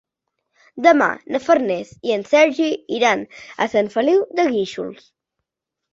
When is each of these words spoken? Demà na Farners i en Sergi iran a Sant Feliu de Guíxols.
Demà 0.85 1.09
na 1.35 1.41
Farners 1.47 1.91
i 2.09 2.15
en 2.17 2.25
Sergi 2.31 2.71
iran 3.01 3.21
a 3.67 3.69
Sant 3.75 3.93
Feliu 3.97 4.25
de 4.41 4.51
Guíxols. 4.55 5.11